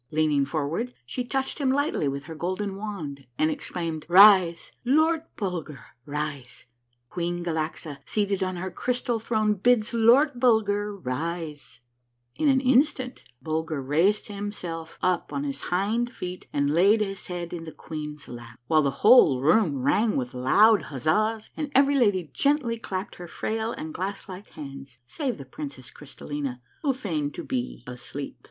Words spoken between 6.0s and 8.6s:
rise! Queen Galaxa seated on